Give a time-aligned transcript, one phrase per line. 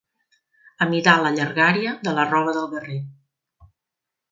[0.85, 2.99] Amidar la llargària de la roba del guerrer.